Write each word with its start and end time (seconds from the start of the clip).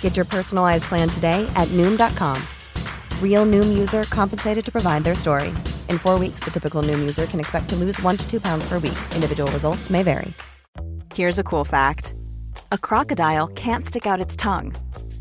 Get 0.00 0.16
your 0.16 0.24
personalized 0.24 0.84
plan 0.84 1.10
today 1.10 1.46
at 1.54 1.68
Noom.com. 1.68 2.42
Real 3.20 3.44
Noom 3.44 3.78
user 3.78 4.04
compensated 4.04 4.64
to 4.64 4.72
provide 4.72 5.04
their 5.04 5.14
story. 5.14 5.48
In 5.90 5.98
four 5.98 6.18
weeks, 6.18 6.40
the 6.40 6.50
typical 6.50 6.82
Noom 6.82 7.00
user 7.00 7.26
can 7.26 7.40
expect 7.40 7.68
to 7.68 7.76
lose 7.76 8.00
one 8.00 8.16
to 8.16 8.26
two 8.30 8.40
pounds 8.40 8.66
per 8.66 8.78
week. 8.78 8.98
Individual 9.14 9.50
results 9.52 9.90
may 9.90 10.02
vary. 10.02 10.32
Here's 11.14 11.38
a 11.38 11.44
cool 11.44 11.64
fact 11.64 12.14
a 12.72 12.78
crocodile 12.78 13.46
can't 13.48 13.84
stick 13.86 14.06
out 14.06 14.20
its 14.20 14.36
tongue. 14.36 14.74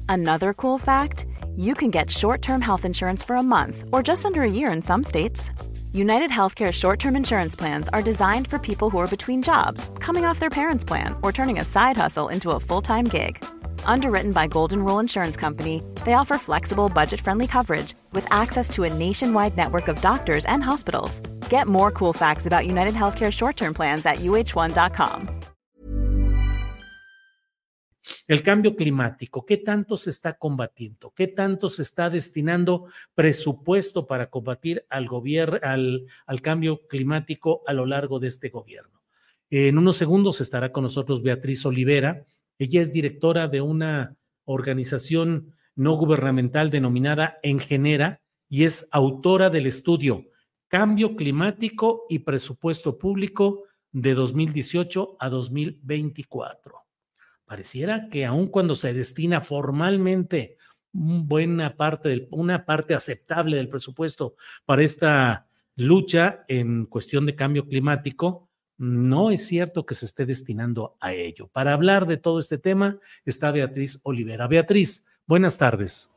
Another 0.10 0.54
cool 0.54 0.78
fact 0.78 1.26
you 1.56 1.74
can 1.74 1.92
get 1.92 2.10
short 2.10 2.42
term 2.42 2.62
health 2.62 2.86
insurance 2.86 3.24
for 3.24 3.36
a 3.36 3.44
month 3.44 3.84
or 3.92 4.04
just 4.04 4.26
under 4.26 4.42
a 4.42 4.52
year 4.52 4.72
in 4.72 4.82
some 4.82 5.04
states. 5.04 5.52
United 5.94 6.32
Healthcare 6.32 6.72
short 6.74 7.00
term 7.00 7.16
insurance 7.16 7.56
plans 7.56 7.88
are 7.90 8.02
designed 8.02 8.48
for 8.48 8.60
people 8.60 8.90
who 8.90 8.98
are 8.98 9.08
between 9.08 9.42
jobs, 9.42 9.90
coming 10.00 10.26
off 10.26 10.40
their 10.40 10.50
parents' 10.50 10.84
plan, 10.84 11.16
or 11.24 11.32
turning 11.32 11.60
a 11.60 11.64
side 11.64 11.96
hustle 11.96 12.30
into 12.30 12.52
a 12.52 12.60
full 12.60 12.82
time 12.82 13.06
gig. 13.06 13.44
Underwritten 13.86 14.32
by 14.32 14.48
Golden 14.48 14.84
Rule 14.84 15.00
Insurance 15.00 15.38
Company, 15.38 15.82
they 16.04 16.14
offer 16.14 16.38
flexible, 16.38 16.90
budget 16.90 17.22
friendly 17.22 17.48
coverage 17.48 17.94
with 18.12 18.26
access 18.32 18.70
to 18.70 18.84
a 18.84 18.90
nationwide 18.94 19.56
network 19.56 19.88
of 19.88 20.02
doctors 20.02 20.46
and 20.46 20.64
hospitals. 20.64 21.22
Get 21.50 21.68
more 21.68 21.92
cool 21.92 22.14
facts 22.14 22.46
about 22.46 22.68
United 22.68 22.94
Healthcare 22.94 23.32
short 23.32 23.56
term 23.56 23.74
plans 23.74 24.06
at 24.06 24.18
uh1.com. 24.18 25.30
El 28.28 28.42
cambio 28.44 28.76
climático, 28.76 29.46
¿qué 29.46 29.58
tanto 29.58 29.98
se 29.98 30.10
está 30.10 30.34
combatiendo? 30.34 31.12
¿Qué 31.16 31.28
tanto 31.28 31.70
se 31.70 31.82
está 31.82 32.10
destinando 32.10 32.86
presupuesto 33.14 34.06
para 34.08 34.30
combatir 34.30 34.86
al, 34.90 35.08
al, 35.64 36.06
al 36.26 36.42
cambio 36.42 36.82
climático 36.88 37.62
a 37.68 37.74
lo 37.74 37.86
largo 37.86 38.20
de 38.20 38.28
este 38.28 38.50
gobierno? 38.50 39.02
En 39.50 39.78
unos 39.78 39.98
segundos 39.98 40.42
estará 40.42 40.72
con 40.72 40.84
nosotros 40.84 41.22
Beatriz 41.22 41.66
Olivera. 41.66 42.26
Ella 42.58 42.82
es 42.82 42.92
directora 42.94 43.48
de 43.48 43.62
una 43.62 44.16
organización 44.46 45.56
no 45.76 45.94
gubernamental 45.96 46.70
denominada 46.70 47.38
Engenera 47.44 48.22
y 48.48 48.64
es 48.64 48.88
autora 48.92 49.50
del 49.50 49.68
estudio 49.68 50.26
Cambio 50.68 51.16
Climático 51.16 52.06
y 52.10 52.20
Presupuesto 52.20 52.98
Público 52.98 53.64
de 53.92 54.14
2018 54.14 55.18
a 55.20 55.30
2024 55.30 56.86
pareciera 57.46 58.10
que 58.10 58.26
aun 58.26 58.48
cuando 58.48 58.76
se 58.76 58.94
destina 58.94 59.42
formalmente 59.42 60.58
buena 60.92 61.76
parte 61.76 62.10
del, 62.10 62.28
una 62.32 62.66
parte 62.66 62.94
aceptable 62.96 63.58
del 63.58 63.70
presupuesto 63.70 64.36
para 64.66 64.84
esta 64.84 65.48
lucha 65.76 66.46
en 66.48 66.86
cuestión 66.86 67.26
de 67.26 67.36
cambio 67.36 67.68
climático, 67.68 68.45
no 68.78 69.32
es 69.32 69.46
cierto 69.46 69.86
que 69.86 69.96
se 69.96 70.06
esté 70.06 70.26
destinando 70.26 70.96
a 71.00 71.14
ello. 71.14 71.48
Para 71.48 71.74
hablar 71.74 72.06
de 72.08 72.18
todo 72.18 72.40
este 72.40 72.58
tema 72.58 73.00
está 73.26 73.52
Beatriz 73.52 74.00
Olivera. 74.04 74.48
Beatriz, 74.48 75.06
buenas 75.28 75.58
tardes. 75.58 76.12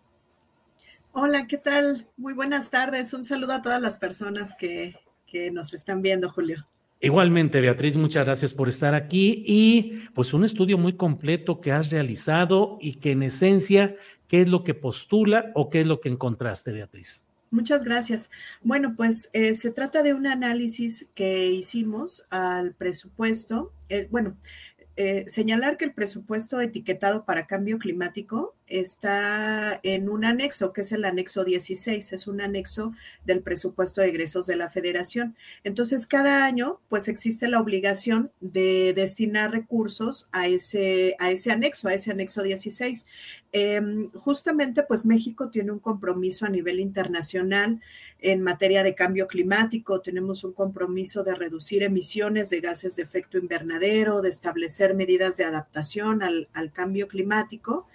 Hola, 1.12 1.46
¿qué 1.46 1.58
tal? 1.58 2.08
Muy 2.16 2.34
buenas 2.34 2.70
tardes. 2.70 3.12
Un 3.12 3.24
saludo 3.24 3.54
a 3.54 3.62
todas 3.62 3.80
las 3.80 3.98
personas 3.98 4.54
que, 4.54 4.96
que 5.26 5.50
nos 5.50 5.74
están 5.74 6.02
viendo, 6.02 6.28
Julio. 6.28 6.66
Igualmente, 7.00 7.60
Beatriz, 7.60 7.96
muchas 7.96 8.24
gracias 8.24 8.52
por 8.52 8.68
estar 8.68 8.94
aquí 8.94 9.44
y 9.46 10.08
pues 10.14 10.34
un 10.34 10.44
estudio 10.44 10.78
muy 10.78 10.94
completo 10.94 11.60
que 11.60 11.70
has 11.70 11.90
realizado 11.90 12.76
y 12.80 12.94
que 12.94 13.12
en 13.12 13.22
esencia, 13.22 13.94
¿qué 14.26 14.42
es 14.42 14.48
lo 14.48 14.64
que 14.64 14.74
postula 14.74 15.52
o 15.54 15.70
qué 15.70 15.82
es 15.82 15.86
lo 15.86 16.00
que 16.00 16.08
encontraste, 16.08 16.72
Beatriz? 16.72 17.27
Muchas 17.50 17.84
gracias. 17.84 18.30
Bueno, 18.62 18.94
pues 18.96 19.30
eh, 19.32 19.54
se 19.54 19.70
trata 19.70 20.02
de 20.02 20.14
un 20.14 20.26
análisis 20.26 21.08
que 21.14 21.46
hicimos 21.46 22.26
al 22.30 22.74
presupuesto. 22.74 23.72
Eh, 23.88 24.08
bueno, 24.10 24.36
eh, 24.96 25.24
señalar 25.28 25.76
que 25.76 25.86
el 25.86 25.94
presupuesto 25.94 26.60
etiquetado 26.60 27.24
para 27.24 27.46
cambio 27.46 27.78
climático 27.78 28.54
está 28.68 29.80
en 29.82 30.08
un 30.08 30.24
anexo, 30.24 30.72
que 30.72 30.82
es 30.82 30.92
el 30.92 31.04
anexo 31.04 31.44
16, 31.44 32.12
es 32.12 32.26
un 32.26 32.40
anexo 32.40 32.92
del 33.24 33.42
presupuesto 33.42 34.00
de 34.00 34.08
egresos 34.08 34.46
de 34.46 34.56
la 34.56 34.70
federación. 34.70 35.36
Entonces, 35.64 36.06
cada 36.06 36.44
año, 36.44 36.80
pues 36.88 37.08
existe 37.08 37.48
la 37.48 37.60
obligación 37.60 38.30
de 38.40 38.92
destinar 38.94 39.50
recursos 39.50 40.28
a 40.32 40.46
ese, 40.46 41.16
a 41.18 41.30
ese 41.30 41.50
anexo, 41.50 41.88
a 41.88 41.94
ese 41.94 42.10
anexo 42.10 42.42
16. 42.42 43.06
Em, 43.52 44.10
justamente, 44.12 44.82
pues 44.82 45.06
México 45.06 45.48
tiene 45.50 45.72
un 45.72 45.78
compromiso 45.78 46.44
a 46.44 46.50
nivel 46.50 46.80
internacional 46.80 47.80
en 48.20 48.42
materia 48.42 48.82
de 48.82 48.94
cambio 48.94 49.28
climático, 49.28 50.00
tenemos 50.00 50.42
un 50.42 50.52
compromiso 50.52 51.22
de 51.22 51.34
reducir 51.34 51.82
emisiones 51.84 52.50
de 52.50 52.60
gases 52.60 52.96
de 52.96 53.04
efecto 53.04 53.38
invernadero, 53.38 54.22
de 54.22 54.28
establecer 54.28 54.94
medidas 54.94 55.36
de 55.36 55.44
adaptación 55.44 56.22
al, 56.22 56.48
cambio 56.72 57.08
climático 57.08 57.86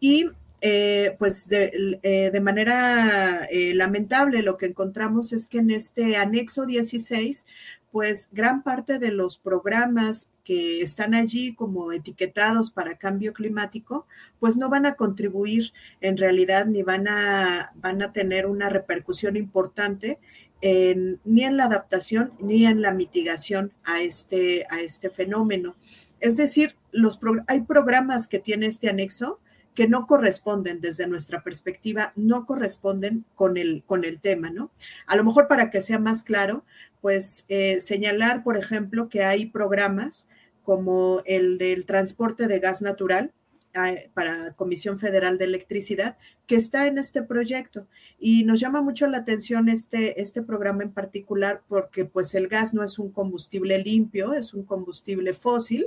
y 0.00 0.21
eh, 0.64 1.16
pues 1.18 1.48
de, 1.48 1.98
eh, 2.04 2.40
manera 2.40 3.48
eh, 3.50 3.74
lamentable 3.74 4.42
lo 4.42 4.56
que 4.56 4.66
encontramos 4.66 5.32
es 5.32 5.48
que 5.48 5.58
en 5.58 5.72
este 5.72 6.14
anexo 6.16 6.66
16 6.66 7.46
pues 7.90 8.28
gran 8.30 8.62
parte 8.62 9.00
de 9.00 9.10
los 9.10 9.38
programas 9.38 10.30
que 10.44 10.80
están 10.80 11.14
allí 11.14 11.56
como 11.56 11.90
etiquetados 11.90 12.70
para 12.70 12.96
cambio 12.96 13.32
climático, 13.32 14.06
pues 14.38 14.56
no 14.56 14.70
van 14.70 14.86
a 14.86 14.94
contribuir 14.94 15.72
en 16.00 16.16
realidad 16.16 16.66
ni 16.66 16.84
van 16.84 17.08
a, 17.08 17.72
van 17.74 18.00
a 18.00 18.12
tener 18.12 18.46
una 18.46 18.68
repercusión 18.68 19.36
importante 19.36 20.20
ni 20.62 21.42
en 21.42 21.56
la 21.56 21.64
adaptación 21.64 22.32
ni 22.38 22.66
en 22.66 22.82
la 22.82 22.92
mitigación 22.92 23.72
a 23.82 24.00
este, 24.00 24.64
a 24.70 24.80
este 24.80 25.10
fenómeno. 25.10 25.74
Es 26.20 26.36
decir, 26.36 26.76
los 26.92 27.18
hay 27.48 27.62
programas 27.62 28.28
que 28.28 28.38
tiene 28.38 28.66
este 28.68 28.88
anexo 28.88 29.40
que 29.74 29.88
no 29.88 30.06
corresponden 30.06 30.80
desde 30.80 31.06
nuestra 31.06 31.42
perspectiva, 31.42 32.12
no 32.16 32.46
corresponden 32.46 33.24
con 33.34 33.56
el, 33.56 33.82
con 33.86 34.04
el 34.04 34.20
tema, 34.20 34.50
¿no? 34.50 34.70
A 35.06 35.16
lo 35.16 35.24
mejor 35.24 35.48
para 35.48 35.70
que 35.70 35.82
sea 35.82 35.98
más 35.98 36.22
claro, 36.22 36.64
pues 37.00 37.44
eh, 37.48 37.80
señalar, 37.80 38.44
por 38.44 38.56
ejemplo, 38.56 39.08
que 39.08 39.24
hay 39.24 39.46
programas 39.46 40.28
como 40.62 41.22
el 41.26 41.58
del 41.58 41.86
transporte 41.86 42.46
de 42.46 42.60
gas 42.60 42.82
natural 42.82 43.32
ah, 43.74 43.94
para 44.14 44.52
Comisión 44.52 44.98
Federal 44.98 45.38
de 45.38 45.46
Electricidad, 45.46 46.16
que 46.46 46.56
está 46.56 46.86
en 46.86 46.98
este 46.98 47.22
proyecto. 47.22 47.88
Y 48.18 48.44
nos 48.44 48.60
llama 48.60 48.82
mucho 48.82 49.06
la 49.06 49.18
atención 49.18 49.68
este, 49.68 50.20
este 50.20 50.42
programa 50.42 50.82
en 50.82 50.92
particular 50.92 51.62
porque 51.66 52.04
pues 52.04 52.34
el 52.34 52.48
gas 52.48 52.74
no 52.74 52.84
es 52.84 52.98
un 52.98 53.10
combustible 53.10 53.78
limpio, 53.78 54.32
es 54.34 54.54
un 54.54 54.64
combustible 54.64 55.32
fósil 55.32 55.86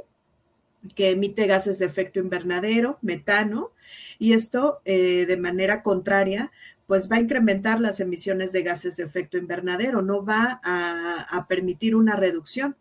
que 0.94 1.12
emite 1.12 1.48
gases 1.48 1.80
de 1.80 1.86
efecto 1.86 2.20
invernadero, 2.20 3.00
metano, 3.02 3.72
y 4.20 4.34
esto 4.34 4.82
eh, 4.86 5.26
de 5.26 5.38
manera 5.38 5.82
contraria, 5.82 6.52
pues 6.88 7.10
va 7.12 7.18
a 7.18 7.22
incrementar 7.22 7.80
las 7.80 8.00
emisiones 8.00 8.52
de 8.52 8.64
gases 8.64 8.98
de 8.98 9.04
efecto 9.04 9.38
invernadero, 9.38 10.02
no 10.02 10.24
va 10.24 10.62
a 10.64 11.46
permitir 11.48 11.96
una 11.96 12.16
reducción. 12.16 12.76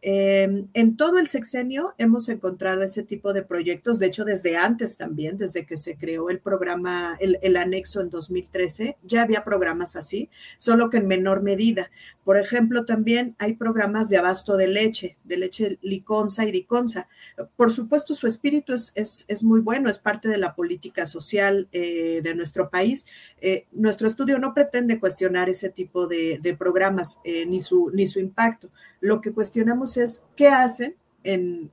Em, 0.00 0.68
en 0.74 0.96
todo 0.96 1.18
el 1.18 1.26
sexenio 1.26 1.94
hemos 1.98 2.28
encontrado 2.28 2.82
ese 2.82 3.02
tipo 3.02 3.32
de 3.32 3.42
proyectos, 3.42 3.98
de 3.98 4.06
hecho 4.06 4.24
desde 4.24 4.56
antes 4.56 4.96
también, 4.96 5.36
desde 5.36 5.66
que 5.66 5.76
se 5.76 5.96
creó 5.96 6.30
el 6.30 6.38
programa, 6.38 7.18
el, 7.20 7.56
anexo 7.56 8.00
en 8.00 8.08
2013, 8.08 8.96
ya 9.02 9.22
había 9.22 9.42
programas 9.42 9.96
así, 9.96 10.30
solo 10.58 10.88
que 10.88 10.98
en 10.98 11.08
menor 11.08 11.42
medida. 11.42 11.90
Por 12.22 12.36
ejemplo, 12.36 12.84
también 12.84 13.34
hay 13.38 13.54
programas 13.54 14.08
de 14.08 14.18
abasto 14.18 14.56
de 14.56 14.68
leche, 14.68 15.16
de 15.24 15.36
leche 15.36 15.78
liconza 15.82 16.44
y 16.46 16.52
diconza. 16.52 17.08
Por 17.56 17.72
supuesto, 17.72 18.14
su 18.14 18.28
espíritu 18.28 18.74
es, 18.74 19.42
muy 19.42 19.60
bueno, 19.60 19.90
es 19.90 19.98
parte 19.98 20.28
de 20.28 20.38
la 20.38 20.54
política 20.54 21.06
social 21.06 21.68
eh, 21.72 22.20
de 22.22 22.34
nuestro 22.36 22.70
país. 22.70 23.04
Eh, 23.40 23.66
nuestro 23.72 24.06
estudio 24.06 24.38
no 24.38 24.54
pretende 24.54 25.00
cuestionar 25.00 25.48
ese 25.48 25.70
tipo 25.70 26.06
de, 26.06 26.38
programas 26.56 27.18
eh, 27.24 27.46
ni 27.46 27.60
su 27.62 28.20
impacto. 28.20 28.70
Lo 29.00 29.20
que 29.20 29.32
cuestionamos 29.32 29.87
es 29.96 30.22
qué 30.36 30.48
hacen 30.48 30.96
en, 31.24 31.70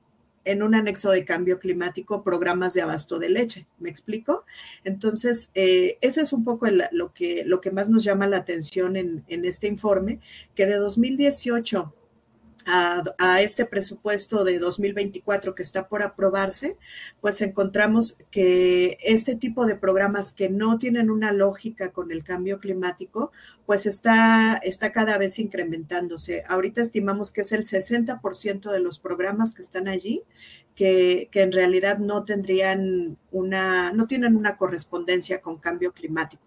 un 0.62 0.74
anexo 0.74 1.10
de 1.10 1.24
cambio 1.24 1.58
climático 1.58 2.22
programas 2.22 2.72
de 2.72 2.82
abasto 2.82 3.18
de 3.18 3.30
leche. 3.30 3.66
¿Me 3.78 3.88
explico? 3.88 4.44
Entonces, 4.84 5.50
eh, 5.54 5.98
ese 6.00 6.20
es 6.20 6.32
un 6.32 6.44
poco 6.44 6.66
lo, 6.92 7.12
que, 7.12 7.44
lo 7.44 7.60
que 7.60 7.72
más 7.72 7.88
nos 7.88 8.04
llama 8.04 8.28
la 8.28 8.38
atención 8.38 8.96
en, 8.96 9.24
este 9.28 9.66
informe, 9.66 10.20
que 10.54 10.66
de 10.66 10.76
2018 10.76 11.92
a, 12.66 13.40
este 13.40 13.64
presupuesto 13.64 14.44
de 14.44 14.58
2024 14.58 15.54
que 15.54 15.62
está 15.62 15.88
por 15.88 16.02
aprobarse, 16.02 16.76
pues 17.20 17.40
encontramos 17.40 18.18
que 18.30 18.98
este 19.02 19.36
tipo 19.36 19.66
de 19.66 19.76
programas 19.76 20.32
que 20.32 20.48
no 20.48 20.78
tienen 20.78 21.10
una 21.10 21.32
lógica 21.32 21.92
con 21.92 22.10
el 22.10 22.24
cambio 22.24 22.58
climático, 22.58 23.30
pues 23.66 23.86
está, 23.86 24.56
está 24.62 24.92
cada 24.92 25.16
vez 25.18 25.38
incrementándose. 25.38 26.42
Ahorita 26.48 26.82
estimamos 26.82 27.30
que 27.30 27.42
es 27.42 27.52
el 27.52 27.64
60% 27.64 28.70
de 28.70 28.80
los 28.80 28.98
programas 28.98 29.54
que 29.54 29.62
están 29.62 29.88
allí 29.88 30.22
que, 30.74 31.28
que 31.30 31.42
en 31.42 31.52
realidad 31.52 31.98
no 31.98 32.24
tendrían 32.24 33.16
una, 33.30 33.92
no 33.92 34.06
tienen 34.06 34.36
una 34.36 34.56
correspondencia 34.56 35.40
con 35.40 35.58
cambio 35.58 35.92
climático 35.92 36.45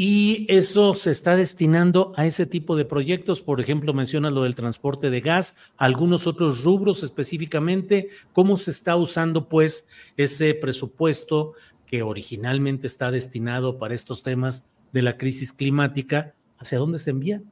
y 0.00 0.46
eso 0.48 0.94
se 0.94 1.10
está 1.10 1.34
destinando 1.34 2.12
a 2.14 2.24
ese 2.24 2.46
tipo 2.46 2.76
de 2.76 2.84
proyectos. 2.84 3.40
Por 3.40 3.60
ejemplo, 3.60 3.92
menciona 3.92 4.30
lo 4.30 4.44
del 4.44 4.54
transporte 4.54 5.10
de 5.10 5.20
gas, 5.20 5.56
algunos 5.76 6.28
otros 6.28 6.62
rubros 6.62 7.02
específicamente. 7.02 8.08
¿Cómo 8.32 8.56
se 8.58 8.70
está 8.70 8.94
usando 8.94 9.48
pues 9.48 9.88
ese 10.16 10.54
presupuesto 10.54 11.54
que 11.84 12.04
originalmente 12.04 12.86
está 12.86 13.10
destinado 13.10 13.76
para 13.76 13.96
estos 13.96 14.22
temas 14.22 14.68
de 14.92 15.02
la 15.02 15.18
crisis 15.18 15.52
climática? 15.52 16.32
¿Hacia 16.58 16.78
dónde 16.78 17.00
se 17.00 17.10
envía? 17.10 17.42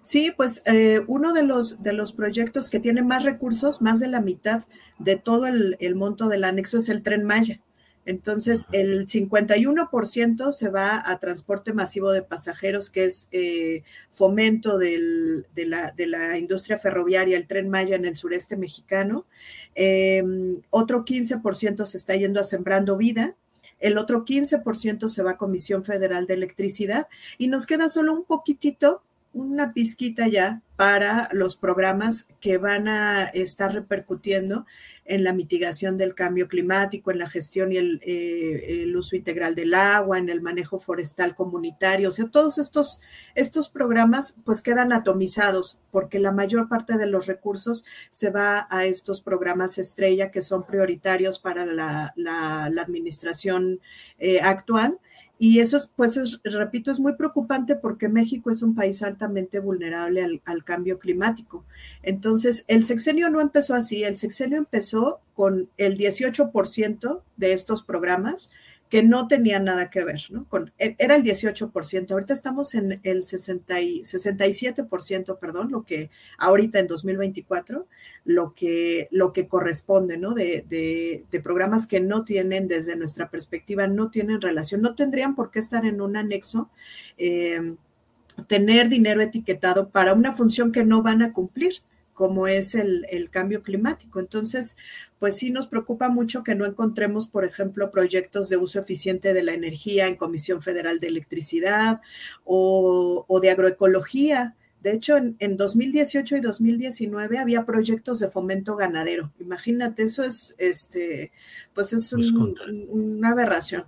Sí, 0.00 0.32
pues 0.34 0.62
eh, 0.64 1.02
uno 1.06 1.34
de 1.34 1.42
los, 1.42 1.82
de 1.82 1.92
los 1.92 2.14
proyectos 2.14 2.70
que 2.70 2.80
tiene 2.80 3.02
más 3.02 3.24
recursos, 3.24 3.82
más 3.82 4.00
de 4.00 4.08
la 4.08 4.22
mitad 4.22 4.64
de 4.98 5.16
todo 5.16 5.46
el 5.48 5.94
monto 5.96 6.30
del 6.30 6.44
anexo 6.44 6.78
es 6.78 6.88
el 6.88 7.02
tren 7.02 7.24
Maya. 7.24 7.60
Entonces, 8.06 8.66
el 8.72 9.06
51% 9.06 10.52
se 10.52 10.68
va 10.68 11.02
a 11.04 11.18
transporte 11.18 11.72
masivo 11.72 12.12
de 12.12 12.22
pasajeros, 12.22 12.90
que 12.90 13.06
es 13.06 13.28
eh, 13.32 13.82
fomento 14.08 14.78
de, 14.78 15.44
la, 15.56 16.38
industria 16.38 16.78
ferroviaria, 16.78 17.36
el 17.36 17.46
tren 17.46 17.70
Maya 17.70 17.96
en 17.96 18.04
el 18.04 18.16
sureste 18.16 18.56
mexicano. 18.56 19.26
Em, 19.74 20.60
otro 20.70 21.04
15% 21.04 21.84
se 21.86 21.96
está 21.96 22.14
yendo 22.14 22.40
a 22.40 22.44
Sembrando 22.44 22.96
Vida. 22.96 23.36
El 23.80 23.98
otro 23.98 24.24
15% 24.24 25.08
se 25.08 25.22
va 25.22 25.32
a 25.32 25.36
Comisión 25.36 25.84
Federal 25.84 26.26
de 26.26 26.34
Electricidad 26.34 27.08
y 27.38 27.48
nos 27.48 27.66
queda 27.66 27.88
solo 27.88 28.12
un 28.12 28.24
poquitito 28.24 29.02
una 29.34 29.72
pizquita 29.72 30.28
ya 30.28 30.62
para 30.76 31.28
los 31.32 31.56
programas 31.56 32.26
que 32.40 32.58
van 32.58 32.88
a 32.88 33.24
estar 33.24 33.72
repercutiendo 33.72 34.64
en 35.04 35.22
la 35.22 35.32
mitigación 35.32 35.98
del 35.98 36.14
cambio 36.14 36.48
climático, 36.48 37.10
en 37.10 37.18
la 37.18 37.28
gestión 37.28 37.70
y 37.72 37.76
eh, 37.76 38.82
el, 38.82 38.96
uso 38.96 39.16
integral 39.16 39.54
del 39.54 39.74
agua, 39.74 40.18
en 40.18 40.30
el 40.30 40.40
manejo 40.40 40.78
forestal 40.78 41.34
comunitario. 41.34 42.08
O 42.08 42.12
sea, 42.12 42.26
todos 42.28 42.58
estos, 42.58 43.00
estos 43.34 43.68
programas 43.68 44.36
pues 44.44 44.62
quedan 44.62 44.92
atomizados 44.92 45.78
porque 45.90 46.18
la 46.18 46.32
mayor 46.32 46.68
parte 46.68 46.96
de 46.96 47.06
los 47.06 47.26
recursos 47.26 47.84
se 48.10 48.30
va 48.30 48.66
a 48.70 48.86
estos 48.86 49.20
programas 49.20 49.78
estrella 49.78 50.30
que 50.30 50.42
son 50.42 50.64
prioritarios 50.64 51.38
para 51.38 51.66
la, 51.66 52.12
administración 52.84 53.80
eh, 54.18 54.40
actual 54.40 54.98
y 55.38 55.58
eso 55.58 55.76
es, 55.76 55.90
pues, 55.94 56.40
repito, 56.44 56.90
es 56.90 57.00
muy 57.00 57.14
preocupante 57.16 57.74
porque 57.74 58.08
México 58.08 58.50
es 58.50 58.62
un 58.62 58.74
país 58.74 59.02
altamente 59.02 59.58
vulnerable 59.58 60.22
al, 60.44 60.64
cambio 60.64 60.98
climático. 60.98 61.64
Entonces, 62.02 62.64
el 62.68 62.84
sexenio 62.84 63.28
no 63.30 63.40
empezó 63.40 63.74
así, 63.74 64.04
el 64.04 64.16
sexenio 64.16 64.58
empezó 64.58 65.20
con 65.34 65.68
el 65.76 65.98
18% 65.98 67.22
de 67.36 67.52
estos 67.52 67.82
programas 67.82 68.50
que 68.94 69.02
no 69.02 69.26
tenían 69.26 69.64
nada 69.64 69.90
que 69.90 70.04
ver, 70.04 70.22
¿no? 70.30 70.48
Con, 70.48 70.72
e, 70.78 70.94
era 71.00 71.16
el 71.16 71.24
18%, 71.24 72.12
ahorita 72.12 72.32
estamos 72.32 72.76
en 72.76 73.00
el 73.02 73.24
60 73.24 73.80
y, 73.80 74.02
67%, 74.02 75.36
perdón, 75.40 75.72
lo 75.72 75.82
que 75.84 76.10
ahorita 76.38 76.78
en 76.78 76.86
2024, 76.86 77.88
lo 78.24 78.54
que, 78.54 79.08
lo 79.10 79.32
que 79.32 79.48
corresponde, 79.48 80.16
¿no? 80.16 80.32
De, 80.32 80.64
de, 80.68 81.40
programas 81.40 81.86
que 81.86 81.98
no 81.98 82.22
tienen, 82.22 82.68
desde 82.68 82.94
nuestra 82.94 83.30
perspectiva, 83.32 83.88
no 83.88 84.12
tienen 84.12 84.40
relación, 84.40 84.80
no 84.80 84.94
tendrían 84.94 85.34
por 85.34 85.50
qué 85.50 85.58
estar 85.58 85.84
en 85.84 86.00
un 86.00 86.16
anexo. 86.16 86.70
Eh, 87.18 87.74
tener 88.46 88.88
dinero 88.88 89.22
etiquetado 89.22 89.88
para 89.88 90.12
una 90.12 90.32
función 90.32 90.70
que 90.70 90.84
no 90.84 91.02
van 91.02 91.20
a 91.20 91.32
cumplir 91.32 91.82
como 92.14 92.46
es 92.46 92.74
el, 92.74 93.28
cambio 93.30 93.62
climático. 93.62 94.20
Entonces, 94.20 94.76
pues 95.18 95.36
sí 95.36 95.50
nos 95.50 95.66
preocupa 95.66 96.08
mucho 96.08 96.42
que 96.42 96.54
no 96.54 96.64
encontremos, 96.64 97.26
por 97.26 97.44
ejemplo, 97.44 97.90
proyectos 97.90 98.48
de 98.48 98.56
uso 98.56 98.78
eficiente 98.78 99.34
de 99.34 99.42
la 99.42 99.52
energía 99.52 100.06
en 100.06 100.16
Comisión 100.16 100.62
Federal 100.62 101.00
de 101.00 101.08
Electricidad 101.08 102.00
o, 102.44 103.40
de 103.42 103.50
agroecología. 103.50 104.54
De 104.80 104.92
hecho, 104.92 105.16
en, 105.16 105.56
2018 105.56 106.36
y 106.36 106.40
2019 106.40 107.38
había 107.38 107.64
proyectos 107.64 108.20
de 108.20 108.28
fomento 108.28 108.76
ganadero. 108.76 109.32
Imagínate, 109.40 110.04
eso 110.04 110.22
es, 110.22 110.54
este, 110.58 111.32
pues 111.74 111.92
es 111.92 112.10
pues 112.10 112.30
una 112.30 113.30
aberración. 113.30 113.84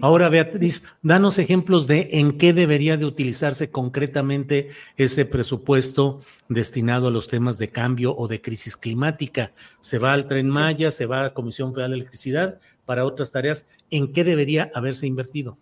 Ahora, 0.00 0.28
Beatriz, 0.28 0.84
danos 1.02 1.38
ejemplos 1.38 1.88
de 1.88 2.08
en 2.12 2.38
qué 2.38 2.52
debería 2.52 2.96
de 2.96 3.04
utilizarse 3.04 3.70
concretamente 3.70 4.68
ese 4.96 5.24
presupuesto 5.24 6.20
destinado 6.48 7.08
a 7.08 7.10
los 7.10 7.26
temas 7.26 7.58
de 7.58 7.68
cambio 7.68 8.14
o 8.16 8.28
de 8.28 8.40
crisis 8.40 8.76
climática. 8.76 9.52
¿Se 9.80 9.98
va 9.98 10.12
al 10.12 10.26
Tren 10.26 10.48
Maya, 10.48 10.92
se 10.92 11.06
va 11.06 11.24
a 11.24 11.34
Comisión 11.34 11.74
Federal 11.74 11.90
de 11.90 11.96
Electricidad 11.96 12.60
para 12.86 13.04
otras 13.04 13.32
tareas? 13.32 13.66
¿En 13.90 14.12
qué 14.12 14.22
debería 14.22 14.70
haberse 14.72 15.08
invertido? 15.08 15.58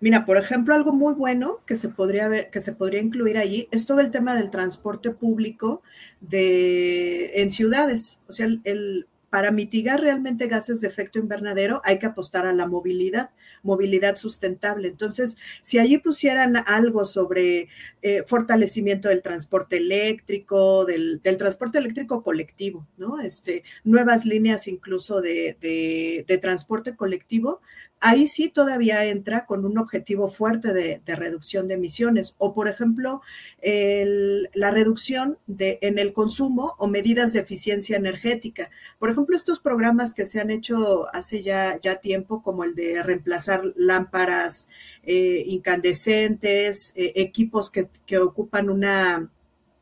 Mira, 0.00 0.26
por 0.26 0.36
ejemplo, 0.36 0.74
algo 0.74 0.92
muy 0.92 1.14
bueno 1.14 1.60
que 1.66 1.76
se 1.76 1.88
podría 1.88 2.28
ver, 2.28 2.50
que 2.50 2.60
se 2.60 2.72
podría 2.72 3.00
incluir 3.00 3.38
allí 3.38 3.68
es 3.70 3.86
todo 3.86 4.00
el 4.00 4.10
tema 4.10 4.34
del 4.34 4.50
transporte 4.50 5.10
público 5.10 5.82
de 6.20 7.40
en 7.40 7.50
ciudades. 7.50 8.18
O 8.28 8.32
sea, 8.32 8.46
el, 8.64 9.06
para 9.34 9.50
mitigar 9.50 10.00
realmente 10.00 10.46
gases 10.46 10.80
de 10.80 10.86
efecto 10.86 11.18
invernadero 11.18 11.82
hay 11.82 11.98
que 11.98 12.06
apostar 12.06 12.46
a 12.46 12.52
la 12.52 12.68
movilidad, 12.68 13.30
movilidad 13.64 14.14
sustentable. 14.14 14.86
Entonces, 14.86 15.36
si 15.60 15.80
allí 15.80 15.98
pusieran 15.98 16.56
algo 16.68 17.04
sobre 17.04 17.66
eh, 18.00 18.22
fortalecimiento 18.24 19.08
del 19.08 19.22
transporte 19.22 19.78
eléctrico, 19.78 20.84
del, 20.84 21.20
transporte 21.36 21.78
eléctrico 21.78 22.22
colectivo, 22.22 22.86
¿no? 22.96 23.18
Este, 23.18 23.64
nuevas 23.82 24.24
líneas 24.24 24.68
incluso 24.68 25.20
de, 25.20 25.56
de 25.60 26.38
transporte 26.38 26.94
colectivo, 26.94 27.60
ahí 28.04 28.26
sí 28.26 28.50
todavía 28.50 29.06
entra 29.06 29.46
con 29.46 29.64
un 29.64 29.78
objetivo 29.78 30.28
fuerte 30.28 30.74
de, 30.74 31.00
reducción 31.06 31.68
de 31.68 31.74
emisiones. 31.74 32.34
O, 32.36 32.52
por 32.52 32.68
ejemplo, 32.68 33.22
la 33.62 34.70
reducción 34.70 35.38
en 35.48 35.98
el 35.98 36.12
consumo 36.12 36.74
o 36.78 36.86
medidas 36.86 37.32
de 37.32 37.40
eficiencia 37.40 37.96
energética. 37.96 38.70
Por 38.98 39.08
ejemplo, 39.08 39.34
estos 39.34 39.58
programas 39.58 40.12
que 40.12 40.26
se 40.26 40.38
han 40.38 40.50
hecho 40.50 41.06
hace 41.14 41.42
ya, 41.42 41.80
ya 41.80 41.96
tiempo, 41.96 42.42
como 42.42 42.64
el 42.64 42.74
de 42.74 43.02
reemplazar 43.02 43.62
lámparas 43.74 44.68
eh, 45.02 45.42
incandescentes, 45.46 46.92
eh, 46.96 47.12
equipos 47.16 47.70
que, 47.70 47.88
ocupan 48.18 48.68
una 48.68 49.30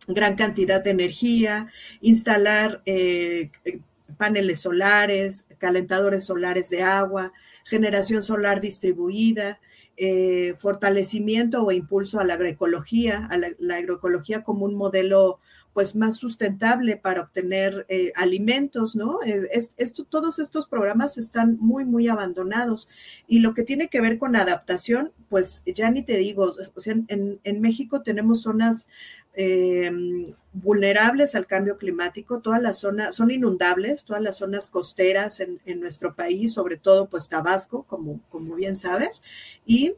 gran 0.07 0.37
cantidad 0.37 0.81
de 0.83 0.91
energía, 0.91 1.67
instalar 2.01 2.83
eh, 2.87 3.51
paneles 4.17 4.61
solares, 4.61 5.47
calentadores 5.59 6.25
solares 6.25 6.71
de 6.71 6.83
agua, 6.83 7.33
generación 7.65 8.23
solar 8.23 8.61
distribuida, 8.61 9.61
eh, 9.97 10.55
fortalecimiento 10.59 11.65
o 11.65 11.71
impulso 11.71 12.19
a 12.19 12.25
la 12.25 12.35
agroecología, 12.35 13.27
a 13.27 13.37
la, 13.37 13.77
agroecología 13.77 14.43
como 14.43 14.65
un 14.65 14.75
modelo 14.75 15.39
pues 15.73 15.97
más 15.97 16.17
sustentable 16.17 16.97
para 16.97 17.23
obtener 17.23 17.87
eh, 17.89 18.13
alimentos, 18.15 18.95
¿no? 18.95 19.21
Eh, 19.25 19.49
esto, 19.77 20.05
todos 20.05 20.39
estos 20.39 20.67
programas 20.67 21.19
están 21.19 21.57
muy, 21.61 21.85
muy 21.85 22.09
abandonados. 22.09 22.89
Y 23.27 23.41
lo 23.41 23.55
que 23.55 23.63
tiene 23.63 23.89
que 23.89 24.01
ver 24.01 24.19
con 24.19 24.37
adaptación, 24.37 25.13
pues 25.29 25.63
ya 25.67 25.91
ni 25.91 26.03
te 26.03 26.19
digo, 26.19 26.53
o 26.75 26.81
sea, 26.81 26.95
en, 27.09 27.41
en 27.43 27.61
México 27.61 28.03
tenemos 28.03 28.43
zonas 28.43 28.87
eh, 29.35 29.91
vulnerables 30.53 31.35
al 31.35 31.47
cambio 31.47 31.79
climático, 31.79 32.41
todas 32.41 32.61
las 32.61 32.81
zonas 32.81 33.15
son 33.15 33.31
inundables, 33.31 34.05
todas 34.05 34.23
las 34.23 34.37
zonas 34.37 34.69
costeras 34.69 35.41
en, 35.41 35.81
nuestro 35.81 36.15
país, 36.15 36.53
sobre 36.53 36.77
todo 36.77 37.09
pues 37.09 37.31
Tabasco, 37.31 37.85
como, 37.85 38.21
como 38.29 38.55
bien 38.55 38.77
sabes, 38.77 39.23
y 39.65 39.95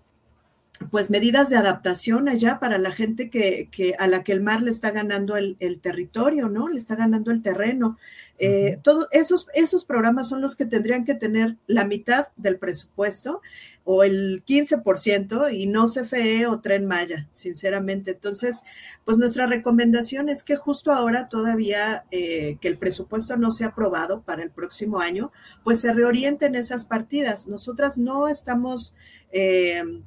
pues 0.91 1.09
medidas 1.09 1.51
de 1.51 1.57
adaptación 1.57 2.29
allá 2.29 2.59
para 2.59 2.79
la 2.79 2.91
gente 2.91 3.31
que, 3.31 3.95
a 3.99 4.09
la 4.09 4.25
que 4.25 4.33
el 4.33 4.43
mar 4.43 4.61
le 4.61 4.71
está 4.71 4.91
ganando 4.91 5.37
el, 5.37 5.57
territorio, 5.81 6.49
¿no? 6.49 6.69
Le 6.69 6.79
está 6.79 6.97
ganando 6.97 7.31
el 7.31 7.43
terreno. 7.43 7.97
Eh, 8.39 8.81
todos 8.83 9.07
esos, 9.13 9.47
esos 9.55 9.85
programas 9.85 10.29
son 10.29 10.41
los 10.41 10.57
que 10.57 10.67
tendrían 10.67 11.05
que 11.05 11.15
tener 11.15 11.57
la 11.69 11.85
mitad 11.85 12.29
del 12.37 12.59
presupuesto 12.59 13.41
o 13.85 14.03
el 14.03 14.45
15% 14.45 15.53
y 15.55 15.67
no 15.67 15.87
CFE 15.87 16.47
o 16.47 16.61
Tren 16.61 16.87
Maya, 16.87 17.29
sinceramente. 17.33 18.13
Entonces, 18.13 18.63
pues 19.05 19.17
nuestra 19.17 19.47
recomendación 19.47 20.29
es 20.29 20.43
que 20.43 20.57
justo 20.57 20.91
ahora 20.93 21.29
todavía 21.29 22.05
eh, 22.11 22.59
que 22.61 22.69
el 22.69 22.79
presupuesto 22.79 23.37
no 23.37 23.53
sea 23.53 23.69
aprobado 23.69 24.23
para 24.23 24.43
el 24.43 24.51
próximo 24.51 24.99
año, 24.99 25.31
pues 25.63 25.81
se 25.81 25.93
reorienten 25.93 26.57
esas 26.57 26.85
partidas. 26.85 27.47
Nosotras 27.47 27.97
no 27.97 28.27
estamos... 28.27 28.95
Eh, 29.31 30.03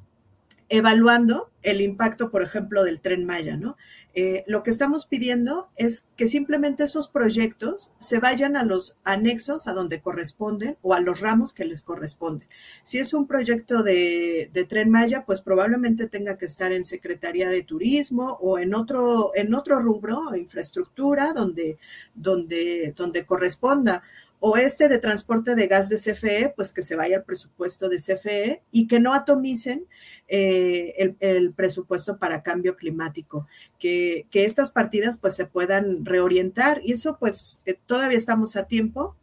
evaluando 0.70 1.50
el 1.64 1.82
impacto, 1.82 2.32
por 2.32 2.44
ejemplo, 2.44 2.84
del 2.84 3.02
tren 3.02 3.26
Maya, 3.26 3.58
¿no? 3.58 3.78
Eh, 4.14 4.44
lo 4.48 4.64
que 4.64 4.70
estamos 4.70 5.06
pidiendo 5.06 5.70
es 5.76 6.06
que 6.16 6.28
simplemente 6.28 6.84
esos 6.84 7.08
proyectos 7.08 7.92
se 8.00 8.20
vayan 8.20 8.56
a 8.56 8.64
los 8.64 8.98
anexos 9.04 9.68
a 9.68 9.74
donde 9.74 10.02
corresponden 10.02 10.78
o 10.82 10.94
a 10.94 11.02
los 11.02 11.20
ramos 11.20 11.54
que 11.54 11.66
les 11.66 11.82
corresponden. 11.82 12.48
Si 12.84 13.00
es 13.00 13.14
un 13.14 13.28
proyecto 13.28 13.84
de, 13.84 14.50
tren 14.70 14.90
Maya, 14.90 15.26
pues 15.26 15.42
probablemente 15.42 16.08
tenga 16.08 16.38
que 16.38 16.46
estar 16.46 16.72
en 16.72 16.86
Secretaría 16.86 17.50
de 17.50 17.64
Turismo 17.64 18.38
o 18.42 18.60
en 18.60 18.74
otro, 18.74 19.32
en 19.36 19.54
otro 19.54 19.80
rubro, 19.80 20.36
infraestructura, 20.36 21.34
donde, 21.34 21.78
donde, 22.16 22.94
donde 22.96 23.26
corresponda 23.26 24.04
o 24.39 24.58
este 24.58 24.88
de 24.88 25.00
transporte 25.00 25.56
de 25.56 25.67
gas 25.67 25.89
de 25.89 25.98
CFE, 25.98 26.53
pues 26.56 26.72
que 26.72 26.84
se 26.84 26.96
vaya 26.96 27.17
al 27.17 27.24
presupuesto 27.24 27.89
de 27.89 27.98
CFE 27.98 28.62
y 28.72 28.88
que 28.88 29.00
no 29.00 29.13
atomicen 29.13 29.86
eh, 30.27 31.15
el, 31.20 31.53
presupuesto 31.53 32.17
para 32.17 32.44
cambio 32.44 32.75
climático, 32.75 33.48
que, 33.79 34.27
estas 34.32 34.72
partidas 34.72 35.17
pues 35.17 35.36
se 35.36 35.46
puedan 35.46 36.06
reorientar 36.06 36.82
y 36.84 36.94
eso 36.94 37.17
pues 37.20 37.62
eh, 37.65 37.75
todavía 37.86 38.17
estamos 38.17 38.56
a 38.56 38.67
tiempo. 38.67 39.15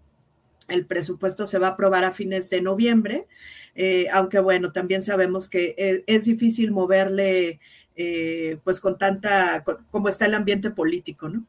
El 0.66 0.86
presupuesto 0.86 1.46
se 1.46 1.58
va 1.58 1.68
a 1.68 1.70
aprobar 1.70 2.04
a 2.04 2.12
fines 2.12 2.50
de 2.50 2.62
noviembre, 2.62 3.26
eh, 3.74 4.06
aunque 4.12 4.40
bueno, 4.40 4.72
también 4.72 5.02
sabemos 5.02 5.48
que 5.48 6.02
es, 6.06 6.24
difícil 6.24 6.72
moverle 6.72 7.60
pues 8.64 8.80
con 8.80 8.98
tanta, 8.98 9.62
como 9.62 10.08
está 10.08 10.26
el 10.26 10.34
ambiente 10.34 10.70
político, 10.70 11.28
¿no? 11.28 11.46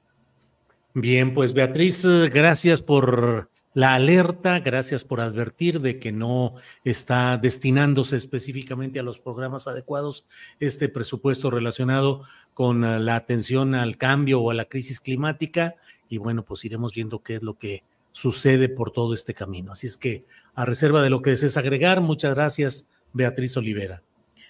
Bien, 0.93 1.33
pues 1.33 1.53
Beatriz, 1.53 2.05
gracias 2.05 2.81
por 2.81 3.49
la 3.75 3.93
alerta, 3.93 4.61
gracias 4.61 5.03
por 5.03 5.19
advertir 5.19 5.81
de 5.81 5.99
que 5.99 6.13
no 6.13 6.55
está 6.85 7.37
destinándose 7.37 8.15
específicamente 8.15 9.01
a 9.01 9.03
los 9.03 9.19
programas 9.19 9.67
adecuados 9.67 10.25
este 10.61 10.87
presupuesto 10.87 11.51
relacionado 11.51 12.21
con 12.53 12.85
eh, 12.85 12.99
la 13.01 13.17
atención 13.17 13.75
al 13.75 13.97
cambio 13.97 14.39
o 14.39 14.49
a 14.49 14.53
la 14.53 14.65
crisis 14.65 15.01
climática. 15.01 15.75
Y 16.07 16.19
bueno, 16.19 16.45
pues 16.45 16.63
iremos 16.63 16.93
viendo 16.93 17.21
qué 17.21 17.35
es 17.35 17.43
lo 17.43 17.57
que 17.57 17.83
sucede 18.13 18.69
por 18.69 18.91
todo 18.91 19.13
este 19.13 19.33
camino. 19.33 19.73
Así 19.73 19.87
es 19.87 19.97
que, 19.97 20.23
a 20.53 20.63
reserva 20.63 21.03
de 21.03 21.09
lo 21.09 21.21
que 21.21 21.31
desees 21.31 21.57
agregar, 21.57 21.99
muchas 21.99 22.33
gracias, 22.33 22.89
Beatriz 23.11 23.57
Olivera. 23.57 24.01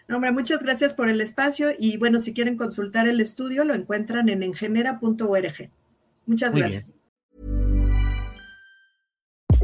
hombre, 0.07 0.31
muchas 0.33 0.61
gracias 0.61 0.93
por 0.93 1.09
el 1.09 1.19
espacio 1.19 1.69
y 1.79 1.97
bueno, 1.97 2.19
si 2.19 2.31
quieren 2.31 2.57
consultar 2.57 3.07
el 3.07 3.19
estudio, 3.19 3.63
lo 3.65 3.73
encuentran 3.73 4.29
en 4.29 4.43
engenera.org. 4.43 5.71
Muchas 6.27 6.53
gracias. 6.53 6.93